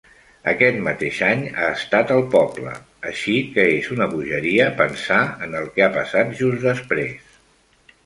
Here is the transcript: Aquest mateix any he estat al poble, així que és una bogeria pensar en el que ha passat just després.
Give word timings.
Aquest 0.51 0.77
mateix 0.85 1.19
any 1.27 1.43
he 1.57 1.67
estat 1.73 2.13
al 2.15 2.25
poble, 2.37 2.73
així 3.11 3.37
que 3.59 3.67
és 3.77 3.93
una 3.99 4.09
bogeria 4.17 4.69
pensar 4.83 5.23
en 5.49 5.57
el 5.63 5.73
que 5.77 5.89
ha 5.91 5.95
passat 6.01 6.37
just 6.45 6.69
després. 6.71 7.43